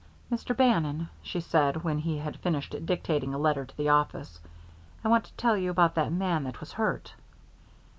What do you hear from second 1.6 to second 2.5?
when he had